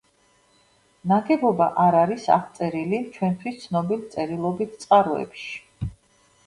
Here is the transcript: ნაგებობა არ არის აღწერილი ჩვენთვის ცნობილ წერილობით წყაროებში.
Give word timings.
ნაგებობა 1.11 1.67
არ 1.83 1.97
არის 1.99 2.25
აღწერილი 2.37 3.03
ჩვენთვის 3.19 3.61
ცნობილ 3.67 4.03
წერილობით 4.17 4.77
წყაროებში. 4.85 5.93